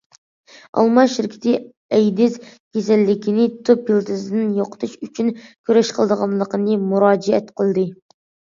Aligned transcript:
ئالما 0.77 1.01
شىركىتى 1.15 1.53
ئەيدىز 1.97 2.37
كېسەللىكىنى 2.47 3.45
تۈپ 3.69 3.93
يىلتىزىدىن 3.95 4.49
يوقىتىش 4.63 4.97
ئۈچۈن 5.09 5.31
كۈرەش 5.45 5.95
قىلىدىغانلىقىنى 6.01 6.83
مۇراجىئەت 6.91 7.57
قىلدى. 7.63 7.89